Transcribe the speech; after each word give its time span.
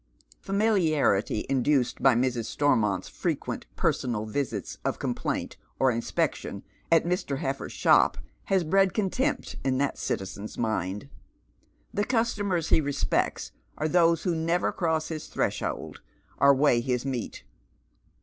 Famiharity, 0.43 1.45
induced 1.45 2.01
by 2.01 2.15
Mrs. 2.15 2.45
Stormont's 2.45 3.07
frequent 3.07 3.67
personal 3.75 4.25
visits 4.25 4.79
of 4.83 4.97
complaint 4.97 5.57
or 5.77 5.91
inspection 5.91 6.63
at 6.91 7.05
Mr. 7.05 7.37
Heffer's 7.37 7.71
shop, 7.71 8.17
has 8.45 8.63
bred 8.63 8.95
contempt 8.95 9.57
in 9.63 9.77
that 9.77 9.99
citizen's 9.99 10.57
mind. 10.57 11.07
The 11.93 12.03
customers 12.03 12.69
he 12.69 12.81
respects 12.81 13.51
are 13.77 13.87
those 13.87 14.23
who 14.23 14.33
never 14.33 14.71
cross 14.71 15.09
his 15.09 15.27
threshold 15.27 16.01
or 16.39 16.55
weigh 16.55 16.81
his 16.81 17.05
meat. 17.05 17.43